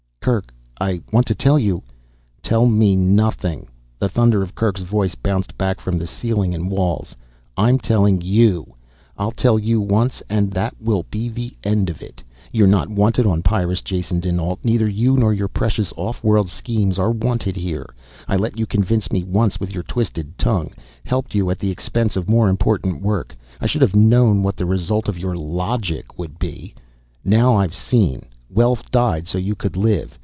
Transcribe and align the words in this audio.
"Kerk... 0.23 0.53
I 0.79 1.01
want 1.11 1.25
to 1.25 1.33
tell 1.33 1.57
you..." 1.57 1.81
"Tell 2.43 2.67
me 2.67 2.95
nothing!" 2.95 3.65
The 3.97 4.07
thunder 4.07 4.43
of 4.43 4.53
Kerk's 4.53 4.81
voice 4.81 5.15
bounced 5.15 5.57
back 5.57 5.79
from 5.79 5.97
the 5.97 6.05
ceiling 6.05 6.53
and 6.53 6.69
walls. 6.69 7.15
"I'm 7.57 7.79
telling 7.79 8.21
you. 8.21 8.75
I'll 9.17 9.31
tell 9.31 9.57
you 9.57 9.81
once 9.81 10.21
and 10.29 10.51
that 10.51 10.75
will 10.79 11.07
be 11.09 11.27
the 11.27 11.55
end 11.63 11.89
of 11.89 12.03
it. 12.03 12.21
You're 12.51 12.67
not 12.67 12.87
wanted 12.87 13.25
on 13.25 13.41
Pyrrus, 13.41 13.81
Jason 13.81 14.21
dinAlt, 14.21 14.59
neither 14.63 14.87
you 14.87 15.17
nor 15.17 15.33
your 15.33 15.47
precious 15.47 15.91
off 15.97 16.23
world 16.23 16.49
schemes 16.51 16.99
are 16.99 17.09
wanted 17.11 17.55
here. 17.55 17.87
I 18.27 18.35
let 18.35 18.59
you 18.59 18.67
convince 18.67 19.11
me 19.11 19.23
once 19.23 19.59
with 19.59 19.73
your 19.73 19.81
twisted 19.83 20.37
tongue. 20.37 20.69
Helped 21.03 21.33
you 21.33 21.49
at 21.49 21.57
the 21.57 21.71
expense 21.71 22.15
of 22.15 22.29
more 22.29 22.47
important 22.47 23.01
work. 23.01 23.35
I 23.59 23.65
should 23.65 23.81
have 23.81 23.95
known 23.95 24.43
what 24.43 24.55
the 24.55 24.67
result 24.67 25.09
of 25.09 25.17
your 25.17 25.35
'logic' 25.35 26.19
would 26.19 26.37
be. 26.37 26.75
Now 27.25 27.55
I've 27.55 27.73
seen. 27.73 28.27
Welf 28.53 28.91
died 28.91 29.29
so 29.29 29.37
you 29.37 29.55
could 29.55 29.77
live. 29.77 30.19